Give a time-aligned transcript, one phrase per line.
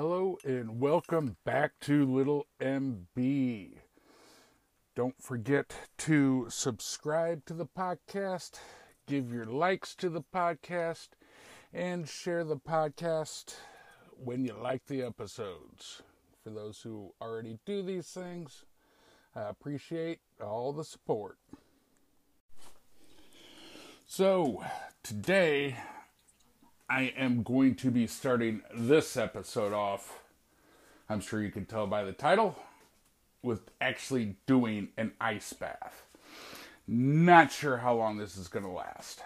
[0.00, 3.78] Hello and welcome back to Little MB.
[4.94, 8.60] Don't forget to subscribe to the podcast,
[9.08, 11.08] give your likes to the podcast,
[11.74, 13.56] and share the podcast
[14.22, 16.02] when you like the episodes.
[16.44, 18.66] For those who already do these things,
[19.34, 21.38] I appreciate all the support.
[24.06, 24.62] So,
[25.02, 25.76] today
[26.90, 30.22] I am going to be starting this episode off,
[31.10, 32.56] I'm sure you can tell by the title,
[33.42, 36.06] with actually doing an ice bath.
[36.86, 39.22] Not sure how long this is going to last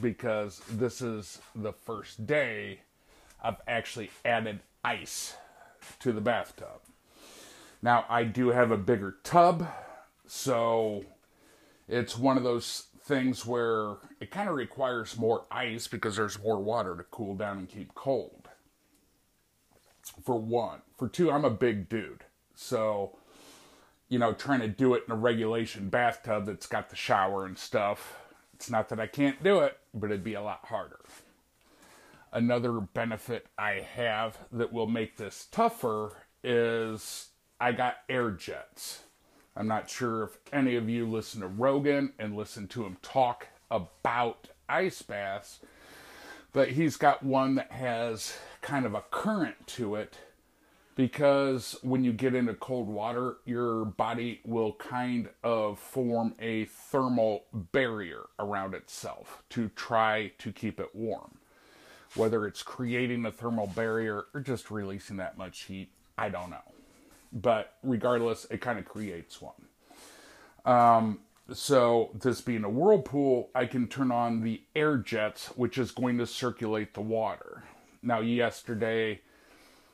[0.00, 2.80] because this is the first day
[3.42, 5.34] I've actually added ice
[5.98, 6.80] to the bathtub.
[7.82, 9.66] Now, I do have a bigger tub,
[10.28, 11.04] so
[11.88, 16.58] it's one of those things where it kind of requires more ice because there's more
[16.58, 18.48] water to cool down and keep cold.
[20.24, 20.80] For one.
[20.98, 22.24] For two, I'm a big dude.
[22.54, 23.18] So,
[24.08, 27.58] you know, trying to do it in a regulation bathtub that's got the shower and
[27.58, 28.16] stuff,
[28.54, 31.00] it's not that I can't do it, but it'd be a lot harder.
[32.32, 36.12] Another benefit I have that will make this tougher
[36.42, 37.28] is
[37.60, 39.04] I got air jets.
[39.56, 43.48] I'm not sure if any of you listen to Rogan and listen to him talk
[43.70, 45.60] about ice baths,
[46.52, 50.16] but he's got one that has kind of a current to it
[50.96, 57.44] because when you get into cold water, your body will kind of form a thermal
[57.52, 61.38] barrier around itself to try to keep it warm.
[62.16, 66.73] Whether it's creating a thermal barrier or just releasing that much heat, I don't know
[67.34, 69.52] but regardless, it kind of creates one.
[70.64, 71.18] Um,
[71.52, 76.16] so, this being a whirlpool, I can turn on the air jets, which is going
[76.18, 77.64] to circulate the water.
[78.02, 79.20] Now, yesterday,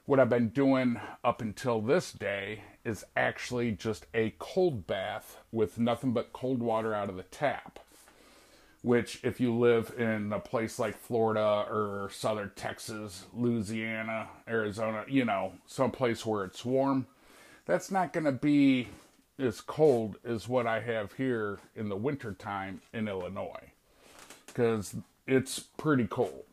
[0.07, 5.79] what I've been doing up until this day is actually just a cold bath with
[5.79, 7.81] nothing but cold water out of the tap.
[8.83, 15.25] Which, if you live in a place like Florida or southern Texas, Louisiana, Arizona, you
[15.25, 17.07] know, someplace where it's warm,
[17.71, 18.89] that's not going to be
[19.39, 23.71] as cold as what I have here in the wintertime in Illinois
[24.47, 26.47] because it's pretty cold.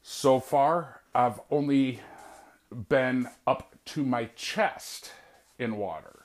[0.00, 1.98] So far, I've only
[2.88, 5.10] been up to my chest
[5.58, 6.24] in water.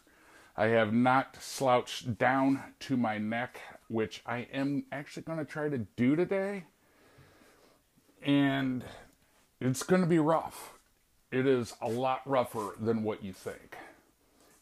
[0.56, 5.70] I have not slouched down to my neck, which I am actually going to try
[5.70, 6.66] to do today.
[8.22, 8.86] And
[9.60, 10.75] it's going to be rough
[11.36, 13.76] it is a lot rougher than what you think.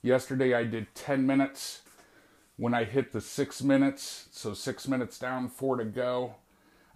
[0.01, 1.84] Yesterday I did 10 minutes.
[2.57, 6.35] When I hit the six minutes, so six minutes down, four to go,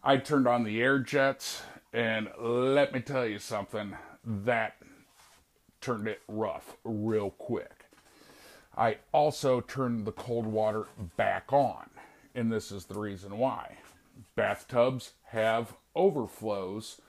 [0.03, 1.61] I turned on the air jets,
[1.93, 4.77] and let me tell you something, that
[5.79, 7.85] turned it rough real quick.
[8.75, 10.85] I also turned the cold water
[11.17, 11.89] back on,
[12.33, 13.77] and this is the reason why.
[14.35, 16.99] Bathtubs have overflows,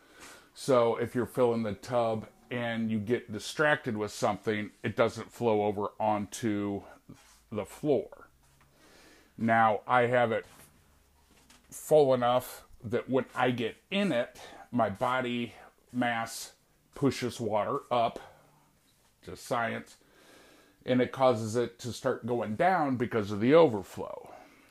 [0.54, 5.62] so if you're filling the tub and you get distracted with something, it doesn't flow
[5.62, 6.82] over onto
[7.50, 8.28] the floor.
[9.36, 10.46] Now, I have it
[11.70, 14.38] full enough that when I get in it,
[14.70, 15.54] my body
[15.92, 16.52] mass
[16.94, 18.18] pushes water up,
[19.24, 19.96] just science,
[20.84, 24.30] and it causes it to start going down because of the overflow.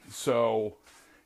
[0.10, 0.78] So,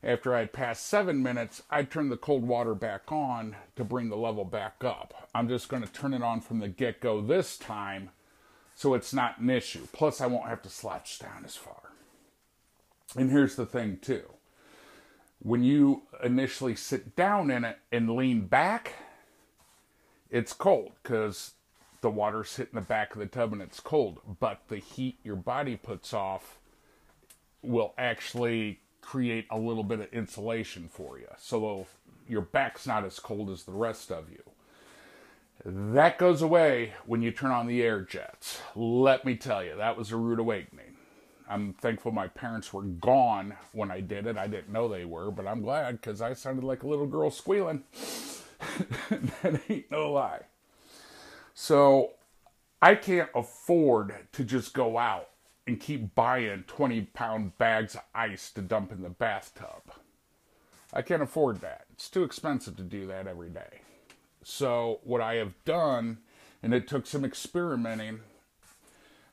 [0.04, 4.18] after I'd passed seven minutes, I'd turn the cold water back on to bring the
[4.18, 5.30] level back up.
[5.36, 8.10] I'm just going to turn it on from the get go this time
[8.76, 9.88] so it's not an issue.
[9.94, 11.92] Plus, I won't have to slouch down as far.
[13.16, 14.24] And here's the thing, too
[15.42, 18.94] when you initially sit down in it and lean back,
[20.30, 21.54] it's cold because
[22.02, 24.20] the water's hitting the back of the tub and it's cold.
[24.40, 26.60] But the heat your body puts off
[27.64, 31.28] will actually create a little bit of insulation for you.
[31.38, 31.88] So
[32.28, 34.44] your back's not as cold as the rest of you.
[35.64, 38.62] That goes away when you turn on the air jets.
[38.76, 40.96] Let me tell you, that was a rude awakening.
[41.48, 44.38] I'm thankful my parents were gone when I did it.
[44.38, 47.30] I didn't know they were, but I'm glad because I sounded like a little girl
[47.30, 47.84] squealing.
[49.10, 50.44] that ain't no lie.
[51.54, 52.12] So
[52.82, 55.31] I can't afford to just go out
[55.72, 59.94] and keep buying 20 pound bags of ice to dump in the bathtub.
[60.92, 61.86] I can't afford that.
[61.94, 63.80] It's too expensive to do that every day.
[64.44, 66.18] So, what I have done,
[66.62, 68.20] and it took some experimenting,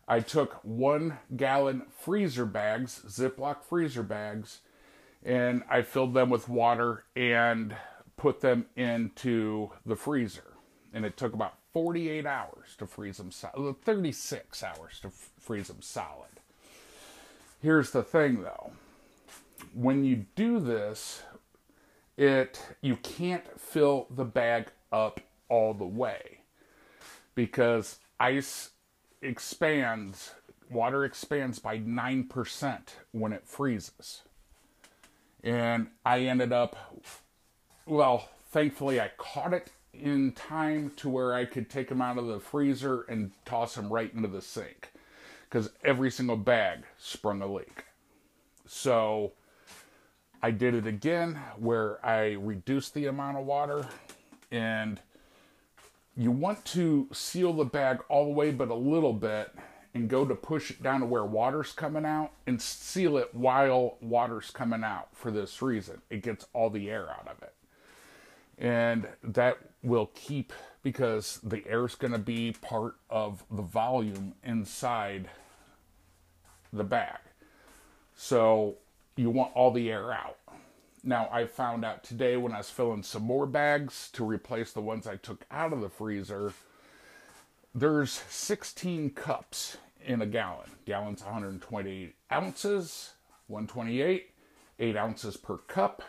[0.07, 4.61] I took one gallon freezer bags, Ziploc freezer bags,
[5.25, 7.75] and I filled them with water and
[8.17, 10.53] put them into the freezer.
[10.93, 15.31] And it took about 48 hours to freeze them solid, uh, 36 hours to f-
[15.39, 16.41] freeze them solid.
[17.61, 18.73] Here's the thing though.
[19.75, 21.23] When you do this,
[22.17, 26.41] it you can't fill the bag up all the way
[27.35, 28.71] because ice
[29.23, 30.33] expands,
[30.71, 32.79] water expands by 9%
[33.13, 34.23] when it freezes.
[35.43, 36.77] And I ended up
[37.87, 42.27] well, thankfully I caught it in time to where I could take them out of
[42.27, 44.93] the freezer and toss them right into the sink
[45.45, 47.85] because every single bag sprung a leak.
[48.67, 49.33] So
[50.43, 53.87] I did it again where I reduced the amount of water
[54.51, 55.01] and
[56.17, 59.55] you want to seal the bag all the way but a little bit
[59.95, 63.97] and go to push it down to where water's coming out and seal it while
[64.01, 66.03] water's coming out for this reason.
[66.11, 67.55] It gets all the air out of it
[68.59, 70.53] and that will keep
[70.83, 75.29] because the air is going to be part of the volume inside
[76.73, 77.19] the bag.
[78.17, 78.77] So
[79.17, 80.39] you want all the air out.
[81.05, 84.81] Now, I found out today when I was filling some more bags to replace the
[84.81, 86.53] ones I took out of the freezer,
[87.75, 90.71] there's 16 cups in a gallon.
[90.85, 93.13] Gallon's 128 ounces,
[93.47, 94.31] 128,
[94.81, 96.03] 8 ounces per cup,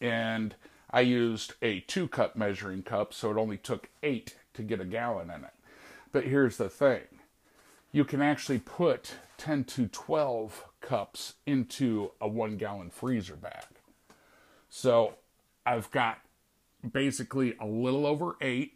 [0.00, 0.54] and
[0.92, 4.84] I used a two cup measuring cup, so it only took eight to get a
[4.84, 5.54] gallon in it.
[6.12, 7.02] But here's the thing
[7.90, 13.64] you can actually put 10 to 12 cups into a one gallon freezer bag.
[14.68, 15.14] So
[15.66, 16.18] I've got
[16.92, 18.72] basically a little over eight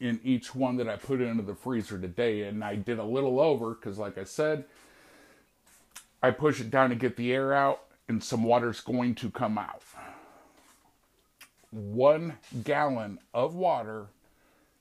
[0.00, 2.42] in each one that I put into the freezer today.
[2.42, 4.64] And I did a little over because, like I said,
[6.22, 9.58] I push it down to get the air out, and some water's going to come
[9.58, 9.82] out
[11.72, 14.06] one gallon of water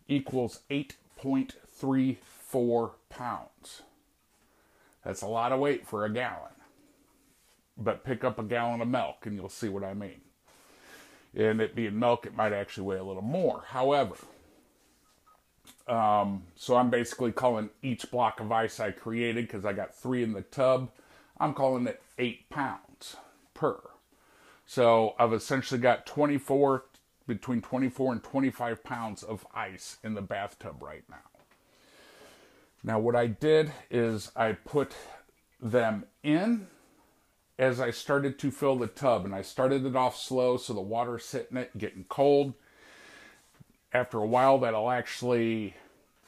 [0.08, 3.82] equals 8.34 pounds.
[5.04, 6.52] That's a lot of weight for a gallon.
[7.78, 10.22] But pick up a gallon of milk and you'll see what I mean.
[11.34, 13.64] And it being milk, it might actually weigh a little more.
[13.68, 14.16] However,
[15.88, 20.24] um, so I'm basically calling each block of ice I created because I got three
[20.24, 20.90] in the tub.
[21.40, 23.16] I'm calling it eight pounds
[23.54, 23.80] per.
[24.72, 26.86] So I've essentially got 24,
[27.28, 31.18] between 24 and 25 pounds of ice in the bathtub right now.
[32.82, 34.94] Now, what I did is I put
[35.62, 36.68] them in
[37.60, 40.80] as I started to fill the tub, and I started it off slow so the
[40.80, 42.54] water's sitting it, getting cold.
[43.92, 45.76] After a while, that'll actually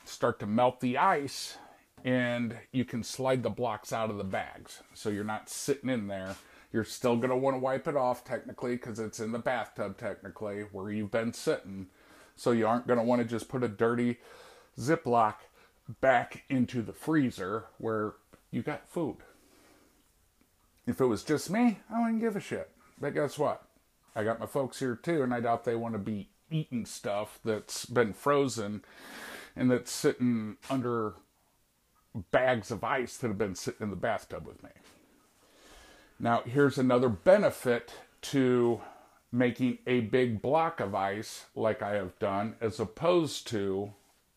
[0.03, 1.55] start to melt the ice,
[2.03, 6.07] and you can slide the blocks out of the bags so you're not sitting in
[6.07, 6.35] there
[6.73, 9.97] you're still going to want to wipe it off technically because it's in the bathtub
[9.97, 11.87] technically where you've been sitting.
[12.35, 14.17] So you aren't going to want to just put a dirty
[14.77, 15.35] Ziploc
[16.01, 18.13] back into the freezer where
[18.49, 19.17] you got food.
[20.87, 22.71] If it was just me, I wouldn't give a shit.
[22.99, 23.63] But guess what?
[24.15, 27.39] I got my folks here too, and I doubt they want to be eating stuff
[27.45, 28.83] that's been frozen
[29.55, 31.13] and that's sitting under
[32.31, 34.69] bags of ice that have been sitting in the bathtub with me.
[36.23, 38.79] Now, here's another benefit to
[39.29, 43.91] making a big block of ice like I have done, as opposed to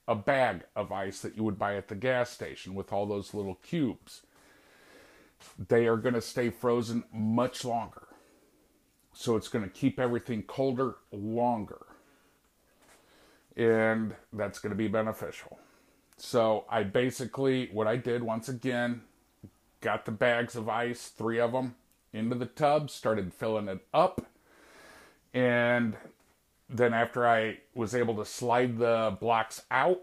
[0.09, 3.35] a bag of ice that you would buy at the gas station with all those
[3.35, 4.23] little cubes.
[5.69, 8.09] They are going to stay frozen much longer.
[9.13, 11.87] So it's going to keep everything colder longer.
[13.57, 15.61] And that's going to be beneficial.
[16.17, 19.03] So I basically, what I did once again,
[19.87, 21.77] got the bags of ice, three of them,
[22.13, 24.27] into the tub, started filling it up.
[25.33, 25.97] And
[26.69, 30.03] then after I was able to slide the blocks out,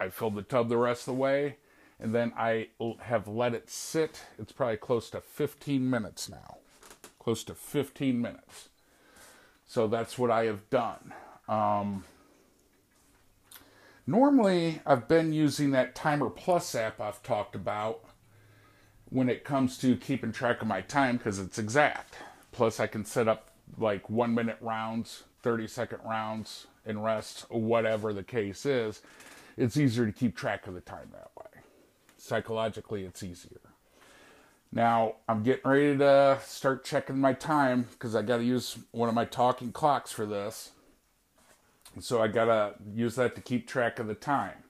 [0.00, 1.58] I filled the tub the rest of the way.
[2.00, 2.70] And then I
[3.02, 4.24] have let it sit.
[4.36, 6.56] It's probably close to 15 minutes now.
[7.20, 8.68] Close to 15 minutes.
[9.64, 11.14] So that's what I have done.
[11.48, 12.02] Um,
[14.08, 18.07] normally, I've been using that Timer Plus app I've talked about
[19.10, 22.16] when it comes to keeping track of my time because it's exact.
[22.52, 28.12] Plus, I can set up like one minute rounds, 30 second rounds, and rest, whatever
[28.12, 29.02] the case is.
[29.56, 31.62] It's easier to keep track of the time that way.
[32.16, 33.60] Psychologically, it's easier.
[34.70, 39.08] Now, I'm getting ready to start checking my time because I got to use one
[39.08, 40.72] of my talking clocks for this.
[42.00, 44.64] So I got to use that to keep track of the time.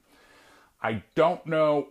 [0.81, 1.89] I don't know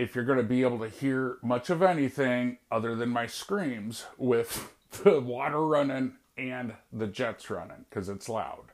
[0.00, 4.06] if you're going to be able to hear much of anything other than my screams
[4.16, 4.72] with
[5.04, 8.64] the water running and the jets running because it's loud.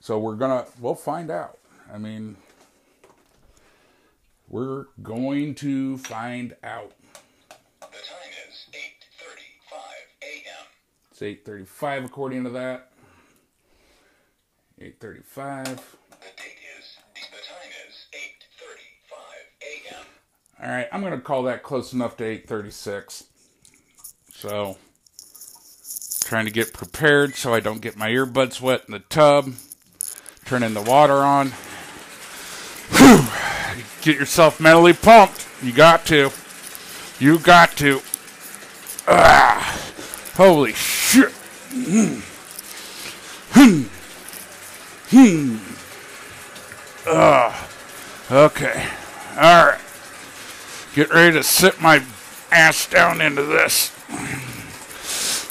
[0.00, 1.58] So we're going to, we'll find out.
[1.92, 2.38] I mean,
[4.48, 6.92] we're going to find out.
[7.80, 9.76] The time is 8.35
[10.22, 10.66] a.m.
[11.10, 12.92] It's 8.35 according to that.
[14.80, 15.80] 8.35.
[20.62, 23.24] All right, I'm gonna call that close enough to eight thirty-six.
[24.34, 24.76] So,
[26.24, 29.54] trying to get prepared so I don't get my earbuds wet in the tub.
[30.44, 31.52] Turning the water on.
[32.92, 33.24] Whew.
[34.02, 35.46] Get yourself mentally pumped.
[35.62, 36.30] You got to.
[37.18, 38.00] You got to.
[39.06, 39.80] Ah,
[40.34, 41.32] holy shit.
[41.70, 42.20] Hmm.
[43.52, 43.82] Hmm.
[45.10, 45.56] Hmm.
[47.06, 47.68] Ah.
[48.30, 48.88] Okay.
[49.36, 49.80] All right.
[50.94, 52.02] Get ready to sit my
[52.50, 53.94] ass down into this.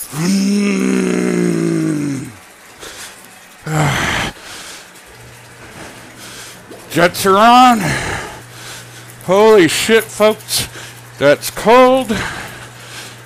[6.90, 7.80] Jets are on.
[9.24, 10.68] Holy shit, folks.
[11.18, 12.10] That's cold.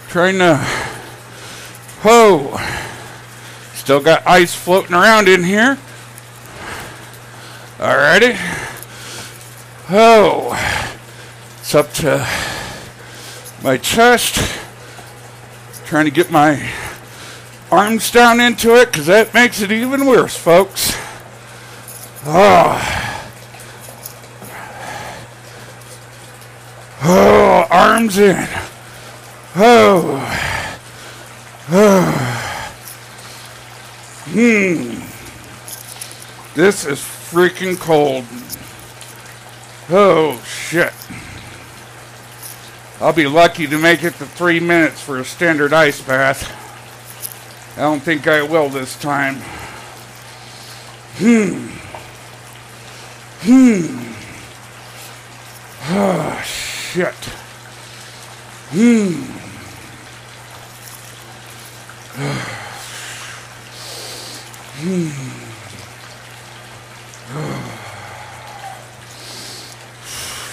[0.10, 0.58] Trying to.
[2.04, 2.60] Whoa.
[3.74, 5.80] Still got ice floating around in here.
[7.80, 8.38] Alrighty.
[9.90, 10.82] Oh.
[11.76, 12.20] Up to
[13.64, 14.36] my chest.
[15.88, 16.70] Trying to get my
[17.72, 20.96] arms down into it because that makes it even worse, folks.
[22.28, 22.80] Oh.
[27.02, 28.48] Oh, arms in.
[29.56, 30.20] Oh.
[31.72, 32.12] Oh.
[34.26, 35.00] Hmm.
[36.54, 38.26] This is freaking cold.
[39.90, 40.94] Oh, shit.
[43.02, 46.60] I'll be lucky to make it to three minutes for a standard ice bath.
[47.78, 49.36] I don't think I will this time.
[51.18, 51.70] Hmm.
[53.42, 54.14] Hmm.
[55.90, 57.14] Oh, shit.
[58.70, 59.24] Hmm.
[64.84, 65.10] Hmm.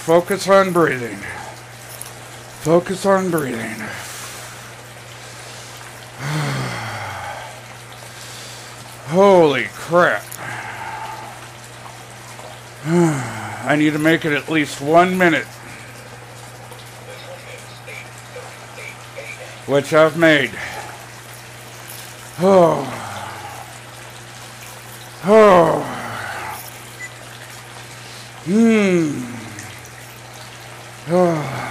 [0.05, 1.19] Focus on breathing.
[2.61, 3.57] Focus on breathing.
[9.07, 10.23] Holy crap.
[13.65, 15.47] I need to make it at least one minute.
[19.65, 20.51] Which I've made.
[22.43, 22.87] Oh.
[25.25, 25.81] Oh.
[28.45, 29.21] Hmm.
[31.13, 31.61] Oh.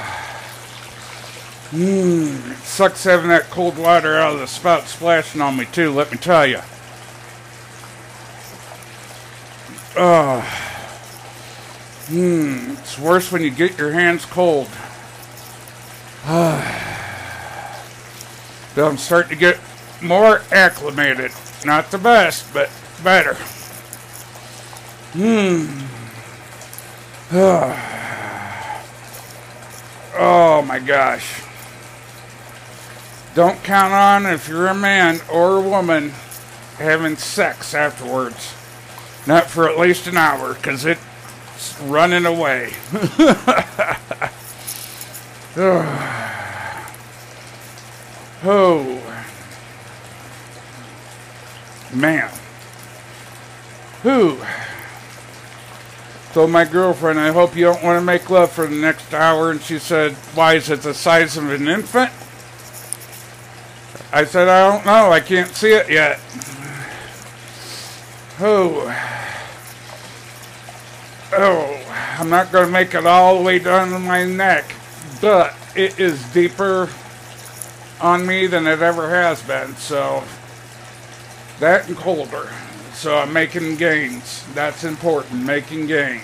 [1.72, 5.92] Mmm, it sucks having that cold water out of the spout splashing on me too,
[5.92, 6.56] let me tell you.
[9.98, 10.40] Oh.
[10.42, 10.66] Ah.
[12.06, 14.66] Mmm, it's worse when you get your hands cold.
[16.24, 16.64] but
[18.78, 19.60] I'm starting to get
[20.00, 21.32] more acclimated.
[21.66, 22.70] Not the best, but
[23.04, 23.34] better.
[25.12, 25.86] Mmm.
[30.22, 31.49] Oh my gosh.
[33.40, 36.10] Don't count on if you're a man or a woman
[36.76, 38.54] having sex afterwards.
[39.26, 41.00] Not for at least an hour, because it's
[41.80, 42.74] running away.
[48.44, 49.00] oh.
[51.94, 52.30] Man.
[54.02, 54.38] Who?
[56.34, 59.50] Told my girlfriend, I hope you don't want to make love for the next hour.
[59.50, 62.12] And she said, Why is it the size of an infant?
[64.12, 65.12] I said, I don't know.
[65.12, 66.20] I can't see it yet.
[68.40, 68.88] Oh.
[71.32, 71.76] Oh.
[72.18, 74.74] I'm not going to make it all the way down to my neck.
[75.20, 76.90] But it is deeper
[78.00, 79.76] on me than it ever has been.
[79.76, 80.24] So,
[81.60, 82.50] that and colder.
[82.94, 84.44] So I'm making gains.
[84.54, 85.44] That's important.
[85.44, 86.22] Making gains.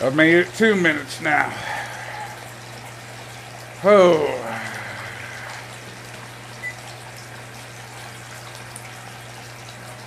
[0.00, 1.50] I've made it two minutes now.
[3.86, 4.40] Oh.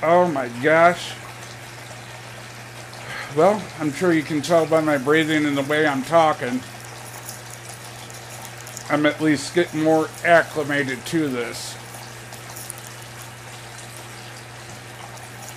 [0.01, 1.13] Oh my gosh.
[3.35, 6.59] Well, I'm sure you can tell by my breathing and the way I'm talking.
[8.89, 11.75] I'm at least getting more acclimated to this.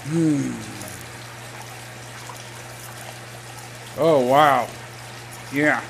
[0.08, 0.52] Hmm.
[3.98, 4.68] Oh, wow.
[5.54, 5.82] Yeah.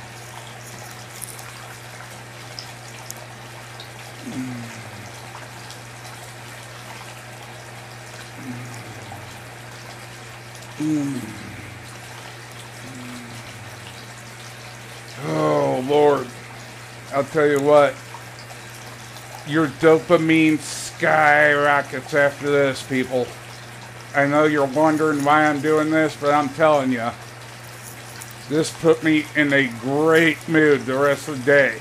[15.23, 16.27] Oh, Lord.
[17.13, 17.95] I'll tell you what.
[19.47, 23.27] Your dopamine skyrockets after this, people.
[24.15, 27.11] I know you're wondering why I'm doing this, but I'm telling you.
[28.49, 31.79] This put me in a great mood the rest of the day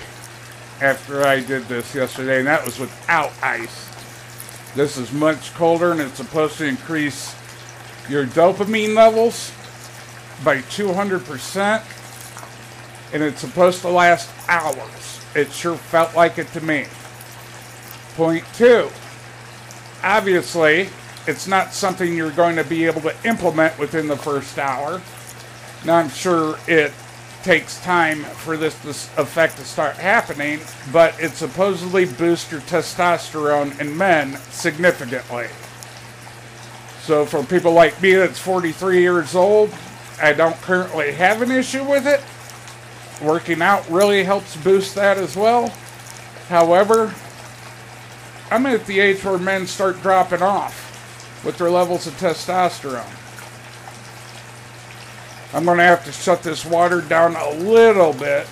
[0.81, 3.88] after I did this yesterday, and that was without ice.
[4.75, 7.35] This is much colder, and it's supposed to increase
[8.09, 9.51] your dopamine levels
[10.43, 11.83] by 200%,
[13.13, 15.25] and it's supposed to last hours.
[15.35, 16.85] It sure felt like it to me.
[18.15, 18.89] Point two
[20.03, 20.89] obviously,
[21.27, 25.01] it's not something you're going to be able to implement within the first hour.
[25.85, 26.91] Now, I'm sure it
[27.43, 30.59] takes time for this, this effect to start happening,
[30.91, 35.47] but it supposedly boosts your testosterone in men significantly.
[37.01, 39.73] So, for people like me that's 43 years old,
[40.21, 42.21] I don't currently have an issue with it.
[43.25, 45.69] Working out really helps boost that as well.
[46.49, 47.13] However,
[48.51, 53.18] I'm at the age where men start dropping off with their levels of testosterone.
[55.53, 58.47] I'm going to have to shut this water down a little bit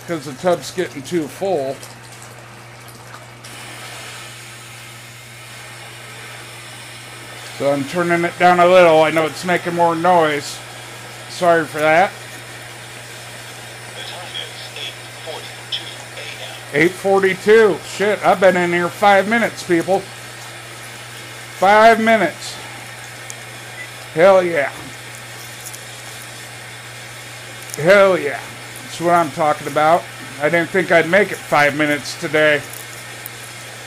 [0.00, 1.74] because the tub's getting too full.
[7.58, 9.02] So I'm turning it down a little.
[9.02, 10.58] I know it's making more noise.
[11.28, 12.12] Sorry for that.
[13.96, 14.52] The time is
[16.72, 16.82] 8.42 a.m.
[16.82, 17.78] 842.
[17.84, 20.00] Shit, I've been in here five minutes, people.
[21.58, 22.54] Five minutes.
[24.14, 24.72] Hell yeah.
[27.78, 28.40] Hell yeah.
[28.82, 30.02] That's what I'm talking about.
[30.40, 32.60] I didn't think I'd make it five minutes today.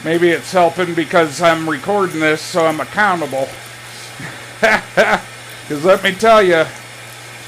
[0.05, 3.47] Maybe it's helping because I'm recording this, so I'm accountable.
[5.71, 6.65] Because let me tell you,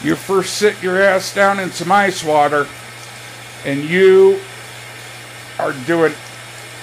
[0.02, 2.68] you first sit your ass down in some ice water,
[3.65, 4.39] and you
[5.60, 6.13] are doing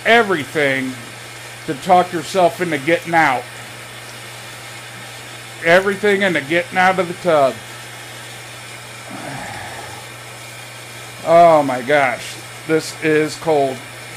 [0.05, 0.93] everything
[1.65, 3.43] to talk yourself into getting out.
[5.65, 7.55] Everything into getting out of the tub.
[11.33, 12.35] Oh my gosh,
[12.67, 13.77] this is cold.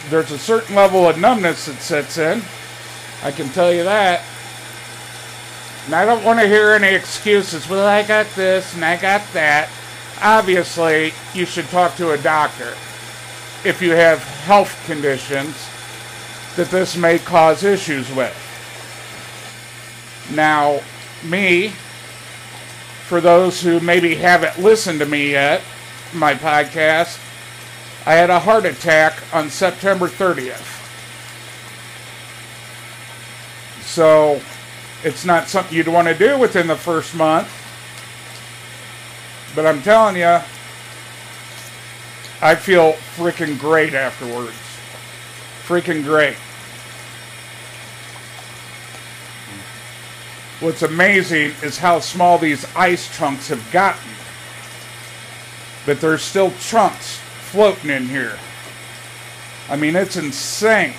[0.10, 2.42] There's a certain level of numbness that sets in.
[3.22, 4.26] I can tell you that.
[5.86, 7.70] And I don't want to hear any excuses.
[7.70, 9.70] Well, I got this and I got that.
[10.24, 12.74] Obviously, you should talk to a doctor
[13.64, 15.70] if you have health conditions
[16.56, 18.36] that this may cause issues with.
[20.34, 20.80] Now,
[21.24, 21.68] me,
[23.06, 25.62] for those who maybe haven't listened to me yet,
[26.16, 27.20] my podcast,
[28.06, 30.70] I had a heart attack on September 30th.
[33.84, 34.42] So,
[35.04, 37.50] it's not something you'd want to do within the first month.
[39.56, 40.40] But I'm telling you,
[42.42, 44.56] I feel freaking great afterwards.
[45.66, 46.36] Freaking great.
[50.60, 54.10] What's amazing is how small these ice chunks have gotten.
[55.86, 58.38] But there's still chunks floating in here.
[59.70, 60.94] I mean, it's insane.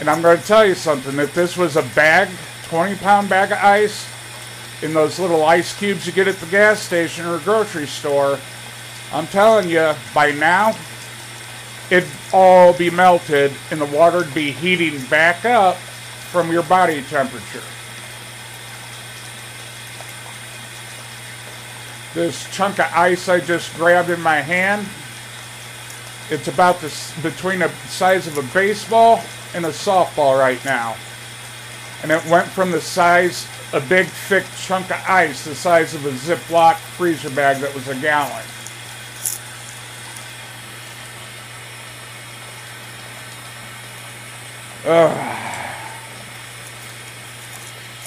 [0.00, 1.18] And I'm going to tell you something.
[1.18, 2.28] If this was a bag,
[2.64, 4.06] 20 pound bag of ice,
[4.82, 8.38] in those little ice cubes you get at the gas station or grocery store,
[9.12, 10.76] I'm telling you, by now,
[11.90, 17.62] it'd all be melted and the water'd be heating back up from your body temperature.
[22.16, 24.86] This chunk of ice I just grabbed in my hand,
[26.30, 26.90] it's about the
[27.22, 29.20] between the size of a baseball
[29.54, 30.96] and a softball right now.
[32.02, 36.06] And it went from the size, a big thick chunk of ice, the size of
[36.06, 38.46] a Ziploc freezer bag that was a gallon.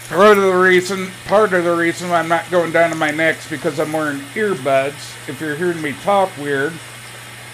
[0.09, 3.11] Part of the reason, part of the reason why I'm not going down to my
[3.11, 5.29] neck is because I'm wearing earbuds.
[5.29, 6.73] If you're hearing me talk weird,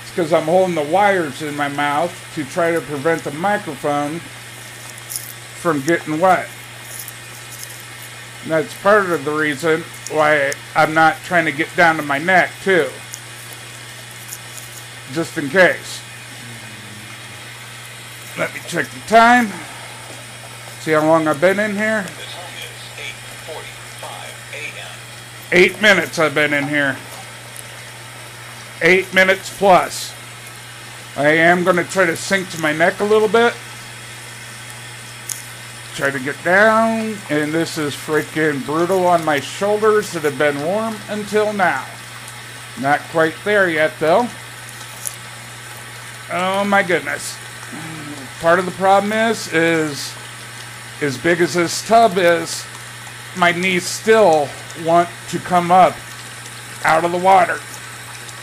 [0.02, 4.20] it's because I'm holding the wires in my mouth to try to prevent the microphone
[5.60, 6.48] from getting wet.
[8.44, 12.20] And that's part of the reason why I'm not trying to get down to my
[12.20, 12.88] neck too.
[15.12, 16.00] Just in case.
[18.38, 19.48] Let me check the time.
[20.82, 22.04] See how long I've been in here.
[22.04, 22.86] The time is
[23.48, 24.94] 8.45 a.m.
[25.56, 26.98] Eight minutes I've been in here.
[28.82, 30.14] Eight minutes plus.
[31.16, 33.54] I am going to try to sink to my neck a little bit.
[35.94, 40.62] try to get down, and this is freaking brutal on my shoulders that have been
[40.66, 41.86] warm until now.
[42.82, 44.28] Not quite there yet, though.
[46.34, 47.38] Oh my goodness.
[48.42, 50.14] Part of the problem is, is
[51.02, 52.66] as big as this tub is,
[53.38, 54.50] my knees still
[54.84, 55.96] want to come up
[56.84, 57.60] out of the water.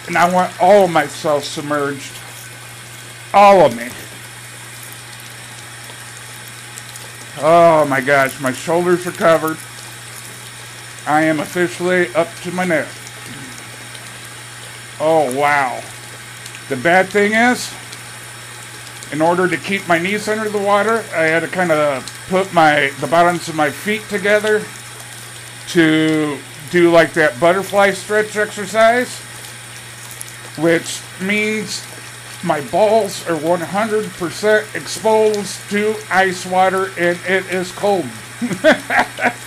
[0.06, 2.12] And I want all of myself submerged.
[3.32, 3.88] All of me.
[7.38, 9.56] Oh my gosh, my shoulders are covered.
[11.06, 12.88] I am officially up to my neck.
[15.00, 15.82] Oh wow.
[16.68, 17.72] The bad thing is,
[19.12, 22.52] in order to keep my knees under the water, I had to kind of put
[22.52, 24.62] my the bottoms of my feet together
[25.68, 26.38] to
[26.70, 29.18] do like that butterfly stretch exercise,
[30.58, 31.86] which means
[32.44, 38.06] my balls are 100% exposed to ice water and it is cold.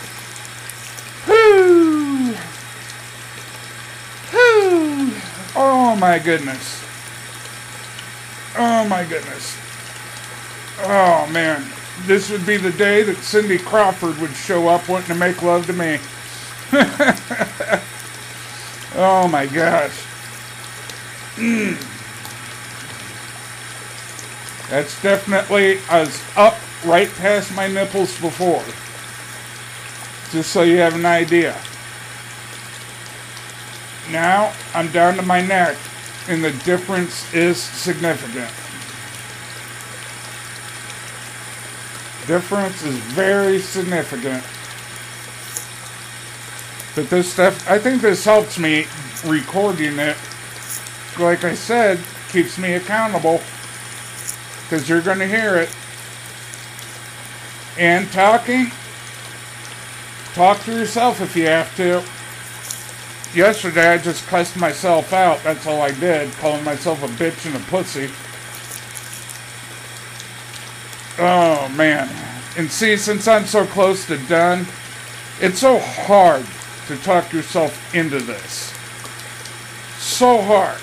[5.57, 6.83] Oh my goodness.
[8.57, 9.57] Oh my goodness.
[10.79, 11.63] Oh man.
[12.03, 15.65] This would be the day that Cindy Crawford would show up wanting to make love
[15.67, 15.99] to me.
[18.95, 20.05] oh my gosh.
[21.35, 21.81] Mm.
[24.69, 28.63] That's definitely as up right past my nipples before.
[30.31, 31.55] Just so you have an idea.
[34.11, 35.77] Now I'm down to my neck,
[36.27, 38.51] and the difference is significant.
[42.27, 44.43] Difference is very significant.
[46.95, 48.87] But this stuff, I think this helps me
[49.25, 50.17] recording it.
[51.19, 51.99] Like I said,
[52.31, 53.41] keeps me accountable
[54.63, 55.69] because you're going to hear it.
[57.77, 58.71] And talking,
[60.33, 62.03] talk to yourself if you have to.
[63.37, 65.43] Yesterday I just cussed myself out.
[65.43, 68.09] That's all I did, calling myself a bitch and a pussy.
[71.17, 72.09] Oh man.
[72.57, 74.65] And see, since I'm so close to done,
[75.39, 76.45] it's so hard
[76.87, 78.73] to talk yourself into this.
[79.97, 80.79] So hard.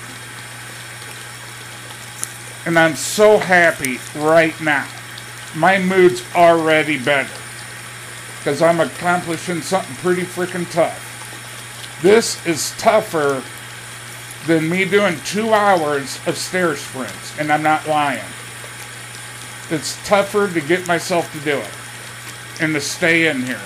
[2.65, 4.87] And I'm so happy right now.
[5.55, 7.33] My mood's already better.
[8.39, 11.99] Because I'm accomplishing something pretty freaking tough.
[12.01, 13.43] This is tougher
[14.45, 17.39] than me doing two hours of stair sprints.
[17.39, 18.23] And I'm not lying.
[19.73, 22.61] It's tougher to get myself to do it.
[22.61, 23.59] And to stay in here.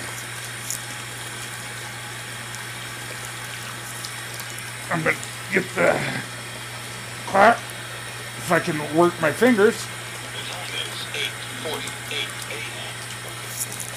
[4.90, 6.00] I'm going to get the
[7.26, 7.58] clock
[8.38, 9.74] if I can work my fingers.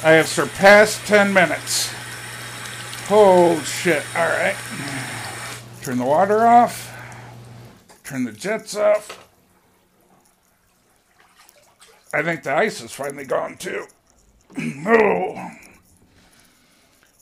[0.03, 1.93] I have surpassed 10 minutes.
[3.09, 4.03] Oh shit.
[4.17, 4.57] Alright.
[5.81, 6.93] Turn the water off.
[8.03, 9.20] Turn the jets off.
[12.13, 13.85] I think the ice is finally gone too.
[14.85, 15.51] oh.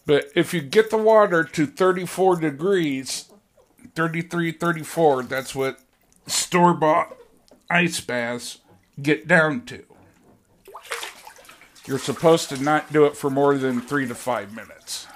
[0.06, 3.30] But if you get the water to 34 degrees,
[3.96, 5.80] 33, 34, that's what
[6.26, 7.16] store bought
[7.70, 8.60] ice baths
[9.02, 9.84] get down to.
[11.86, 15.08] You're supposed to not do it for more than three to five minutes.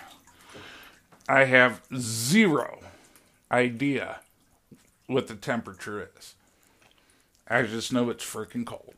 [1.27, 2.79] I have zero
[3.51, 4.19] idea
[5.07, 6.35] what the temperature is.
[7.47, 8.95] I just know it's freaking cold.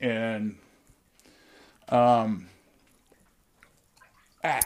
[0.00, 0.56] And,
[1.88, 2.48] um,
[4.44, 4.60] ah,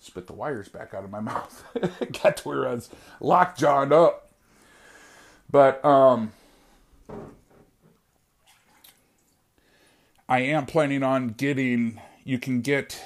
[0.00, 1.64] spit the wires back out of my mouth.
[2.22, 2.90] Got to where I was
[3.20, 4.32] lockjawed up.
[5.50, 6.32] But, um,
[10.28, 13.02] I am planning on getting, you can get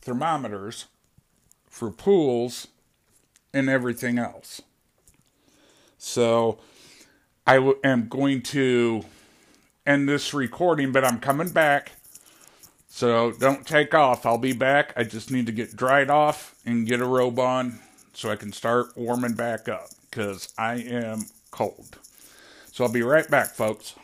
[0.00, 0.86] thermometers
[1.68, 2.66] for pools
[3.54, 4.60] and everything else.
[5.98, 6.58] So
[7.46, 9.04] I w- am going to
[9.90, 11.92] end this recording, but I'm coming back.
[12.88, 14.24] So don't take off.
[14.24, 14.92] I'll be back.
[14.96, 17.80] I just need to get dried off and get a robe on
[18.12, 21.98] so I can start warming back up because I am cold.
[22.72, 23.94] So I'll be right back, folks.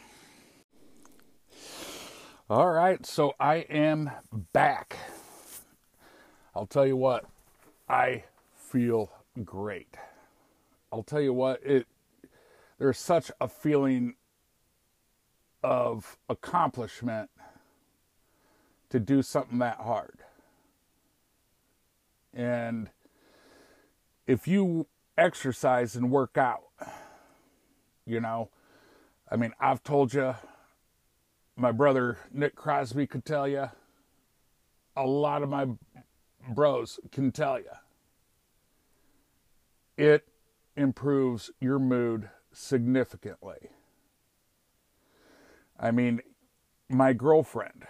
[2.51, 4.11] All right, so I am
[4.53, 4.97] back.
[6.55, 7.25] I'll tell you what,
[7.89, 9.11] I feel
[9.45, 9.97] great.
[10.93, 11.87] I'll tell you what, it
[12.79, 14.15] there's such a feeling
[15.67, 17.29] of accomplishment
[18.89, 20.21] to do something that hard.
[22.33, 22.89] And
[24.29, 24.87] if you
[25.19, 26.63] exercise and work out,
[28.07, 28.49] you know,
[29.29, 30.37] I mean, I've told you,
[31.57, 33.69] my brother Nick Crosby could tell you,
[34.95, 35.67] a lot of my
[36.49, 37.75] bros can tell you.
[39.97, 40.29] It
[40.77, 43.71] improves your mood significantly.
[45.79, 46.21] I mean,
[46.89, 47.85] my girlfriend,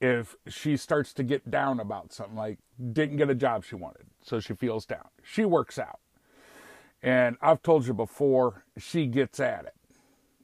[0.00, 2.58] if she starts to get down about something, like
[2.92, 6.00] didn't get a job she wanted, so she feels down, she works out.
[7.02, 9.74] And I've told you before, she gets at it.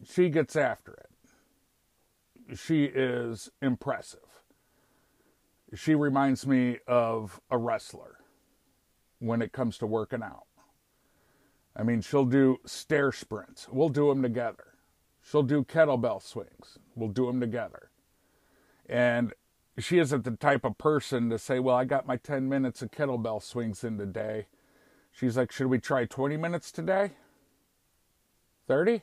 [0.05, 2.59] She gets after it.
[2.59, 4.21] She is impressive.
[5.75, 8.19] She reminds me of a wrestler
[9.19, 10.47] when it comes to working out.
[11.75, 13.69] I mean, she'll do stair sprints.
[13.71, 14.76] We'll do them together.
[15.29, 16.79] She'll do kettlebell swings.
[16.95, 17.91] We'll do them together.
[18.89, 19.33] And
[19.79, 22.93] she isn't the type of person to say, Well, I got my 10 minutes of
[22.93, 24.47] kettlebell swings in today.
[25.11, 27.13] She's like, Should we try 20 minutes today?
[28.69, 29.03] 30?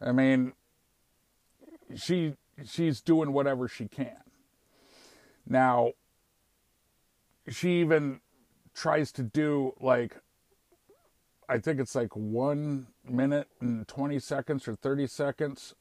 [0.00, 0.52] I mean,
[1.96, 2.34] she
[2.66, 4.18] she's doing whatever she can.
[5.46, 5.92] Now,
[7.48, 8.20] she even
[8.74, 10.16] tries to do like
[11.48, 15.74] I think it's like one minute and 20 seconds or 30 seconds.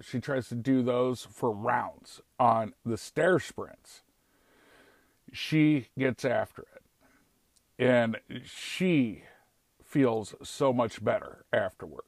[0.00, 4.02] She tries to do those for rounds on the stair sprints.
[5.32, 6.82] She gets after it.
[7.84, 9.24] And she
[9.84, 12.02] feels so much better afterward.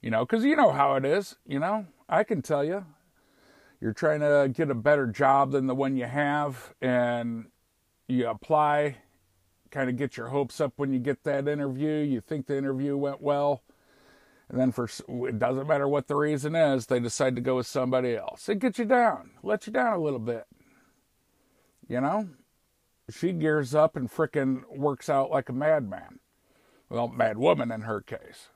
[0.00, 1.36] You know, because you know how it is.
[1.46, 2.84] You know, I can tell you.
[3.80, 7.46] You're trying to get a better job than the one you have, and
[8.06, 8.98] you apply
[9.72, 11.94] kind of get your hopes up when you get that interview.
[12.04, 13.62] You think the interview went well.
[14.48, 17.66] And then for it doesn't matter what the reason is, they decide to go with
[17.66, 18.48] somebody else.
[18.48, 20.46] It gets you down, let you down a little bit.
[21.88, 22.28] You know?
[23.10, 26.20] She gears up and frickin' works out like a madman.
[26.88, 28.50] Well, mad woman in her case.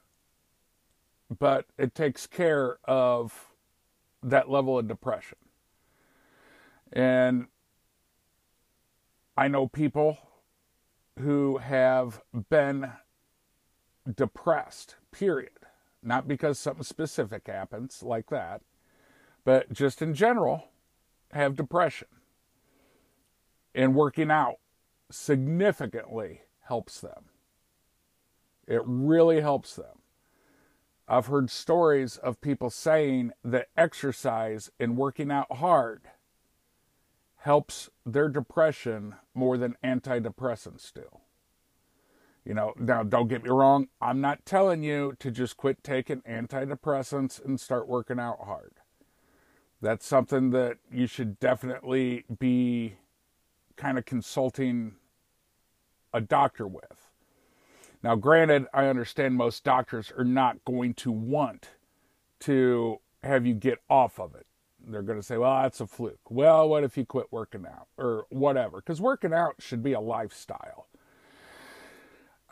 [1.36, 3.46] But it takes care of
[4.22, 5.38] that level of depression.
[6.92, 7.46] And
[9.36, 10.18] I know people
[11.18, 12.92] who have been
[14.14, 15.50] depressed, period.
[16.02, 18.62] Not because something specific happens like that,
[19.44, 20.68] but just in general,
[21.32, 22.08] have depression.
[23.74, 24.56] And working out
[25.10, 27.26] significantly helps them.
[28.66, 30.00] It really helps them.
[31.08, 36.02] I've heard stories of people saying that exercise and working out hard
[37.46, 41.04] helps their depression more than antidepressants do.
[42.44, 46.22] You know, now don't get me wrong, I'm not telling you to just quit taking
[46.22, 48.72] antidepressants and start working out hard.
[49.80, 52.96] That's something that you should definitely be
[53.76, 54.96] kind of consulting
[56.12, 57.12] a doctor with.
[58.02, 61.68] Now, granted, I understand most doctors are not going to want
[62.40, 64.45] to have you get off of it
[64.86, 66.30] they're going to say, well, that's a fluke.
[66.30, 68.78] Well, what if you quit working out or whatever?
[68.78, 70.86] Because working out should be a lifestyle.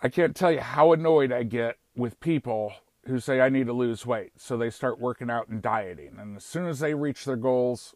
[0.03, 2.75] I can't tell you how annoyed I get with people
[3.07, 4.33] who say, I need to lose weight.
[4.37, 6.17] So they start working out and dieting.
[6.19, 7.95] And as soon as they reach their goals,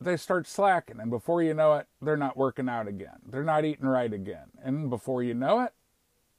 [0.00, 1.00] they start slacking.
[1.00, 3.18] And before you know it, they're not working out again.
[3.26, 4.52] They're not eating right again.
[4.62, 5.72] And before you know it,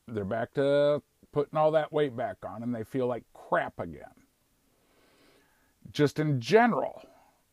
[0.08, 4.24] they're back to putting all that weight back on and they feel like crap again.
[5.92, 7.02] Just in general,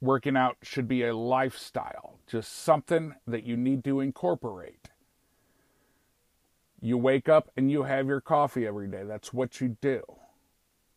[0.02, 4.90] working out should be a lifestyle, just something that you need to incorporate.
[6.80, 9.04] You wake up and you have your coffee every day.
[9.04, 10.02] That's what you do.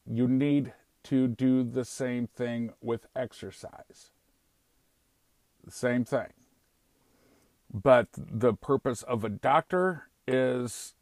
[0.08, 4.10] You need to do the same thing with exercise.
[5.64, 6.34] The same thing.
[7.72, 10.96] But the purpose of a doctor is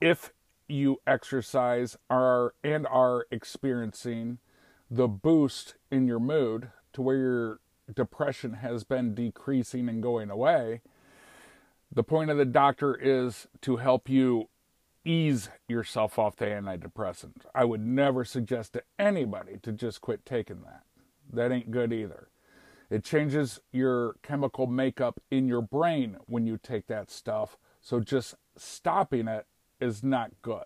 [0.00, 0.32] if
[0.66, 4.38] you exercise are and are experiencing
[4.90, 7.60] the boost in your mood to where your
[7.94, 10.80] depression has been decreasing and going away.
[11.92, 14.48] The point of the doctor is to help you
[15.04, 17.46] ease yourself off the antidepressants.
[17.54, 20.82] I would never suggest to anybody to just quit taking that.
[21.32, 22.28] That ain't good either.
[22.90, 27.56] It changes your chemical makeup in your brain when you take that stuff.
[27.80, 29.46] So just stopping it
[29.80, 30.64] is not good.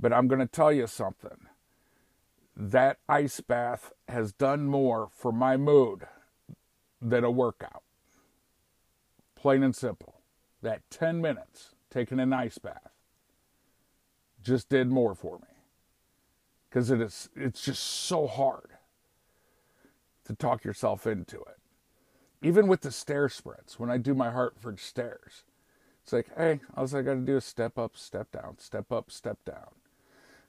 [0.00, 1.48] But I'm going to tell you something
[2.58, 6.08] that ice bath has done more for my mood
[7.00, 7.84] than a workout.
[9.36, 10.16] Plain and simple.
[10.60, 12.90] That 10 minutes taking an ice bath
[14.42, 15.46] just did more for me.
[16.68, 18.70] Because it is it's just so hard
[20.24, 21.58] to talk yourself into it.
[22.42, 25.44] Even with the stair sprints, when I do my Hartford stairs,
[26.02, 29.10] it's like, hey, all I got to do is step up, step down, step up,
[29.10, 29.74] step down.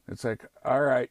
[0.07, 1.09] It's like, all right,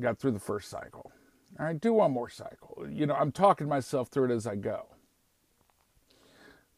[0.00, 1.12] got through the first cycle.
[1.58, 2.86] All right, do one more cycle.
[2.90, 4.86] You know, I'm talking myself through it as I go.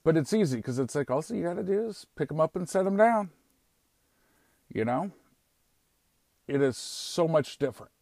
[0.02, 2.56] But it's easy because it's like all you got to do is pick them up
[2.56, 3.30] and set them down.
[4.72, 5.12] You know?
[6.48, 7.92] It is so much different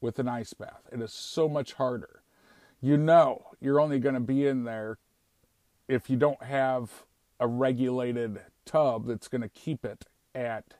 [0.00, 0.82] with an ice bath.
[0.90, 2.22] It is so much harder.
[2.80, 4.98] You know, you're only going to be in there
[5.88, 7.04] if you don't have
[7.40, 10.74] a regulated tub that's going to keep it at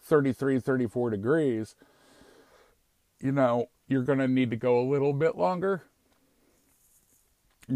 [0.00, 1.74] 33, 34 degrees.
[3.22, 5.84] You know, you're going to need to go a little bit longer